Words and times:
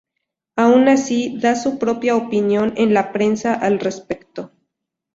Aun 0.55 0.87
así, 0.89 1.37
da 1.37 1.55
su 1.55 1.77
propia 1.77 2.15
opinión 2.15 2.73
en 2.75 2.95
la 2.95 3.11
prensa 3.11 3.53
al 3.53 3.77
respecto. 3.79 4.51